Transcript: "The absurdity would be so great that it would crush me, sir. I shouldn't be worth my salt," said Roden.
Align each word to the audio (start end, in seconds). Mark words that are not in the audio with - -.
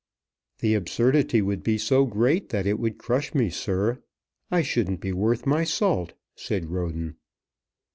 "The 0.61 0.73
absurdity 0.73 1.43
would 1.43 1.61
be 1.61 1.77
so 1.77 2.07
great 2.07 2.49
that 2.49 2.65
it 2.65 2.79
would 2.79 2.97
crush 2.97 3.35
me, 3.35 3.51
sir. 3.51 4.01
I 4.49 4.63
shouldn't 4.63 4.99
be 4.99 5.13
worth 5.13 5.45
my 5.45 5.63
salt," 5.63 6.13
said 6.35 6.71
Roden. 6.71 7.17